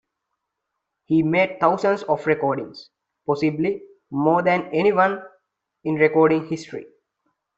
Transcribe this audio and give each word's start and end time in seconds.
He 1.05 1.21
made 1.21 1.59
thousands 1.59 2.01
of 2.01 2.25
recordings, 2.25 2.89
possibly 3.27 3.83
more 4.09 4.41
than 4.41 4.63
anyone 4.73 5.21
in 5.83 5.93
recording 5.93 6.47
history. 6.47 6.87